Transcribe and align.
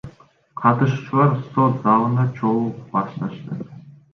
Катышуучулар 0.61 1.35
сот 1.57 1.77
залына 1.83 2.25
чогулуп 2.41 2.83
башташты. 2.97 3.63